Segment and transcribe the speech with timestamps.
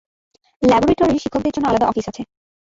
[0.61, 2.21] ল্যাবরেটরির শিক্ষকদের জন্য আলাদা অফিস আছে।